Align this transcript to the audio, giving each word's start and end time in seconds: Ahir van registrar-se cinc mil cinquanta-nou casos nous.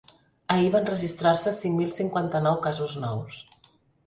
Ahir 0.53 0.71
van 0.75 0.87
registrar-se 0.89 1.53
cinc 1.59 1.77
mil 1.83 1.93
cinquanta-nou 1.99 2.59
casos 2.65 2.97
nous. 3.05 3.39